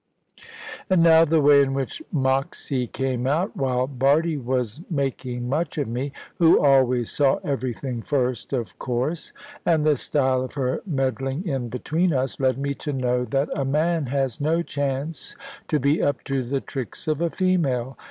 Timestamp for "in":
1.61-1.75, 11.45-11.69